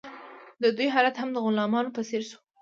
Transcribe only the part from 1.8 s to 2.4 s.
په څیر شو.